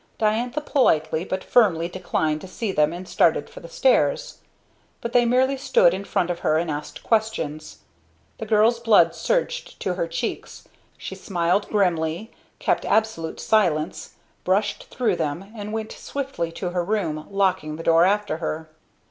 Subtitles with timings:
[0.17, 4.39] Diantha politely but firmly declined to see them and started for the stairs;
[4.99, 7.83] but they merely stood in front of her and asked questions.
[8.39, 10.67] The girl's blood surged to her cheeks;
[10.97, 17.27] she smiled grimly, kept absolute silence, brushed through them and went swiftly to her room,
[17.29, 18.71] locking the door after her.